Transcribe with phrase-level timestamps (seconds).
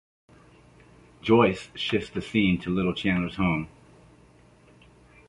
[1.21, 3.67] Joyce shifts the scene to Little Chandler's home.